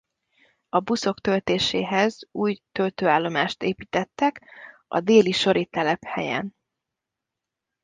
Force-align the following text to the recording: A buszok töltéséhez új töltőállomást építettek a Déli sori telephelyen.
A 0.69 0.79
buszok 0.79 1.21
töltéséhez 1.21 2.27
új 2.31 2.59
töltőállomást 2.71 3.63
építettek 3.63 4.41
a 4.87 4.99
Déli 4.99 5.31
sori 5.31 5.65
telephelyen. 5.65 6.55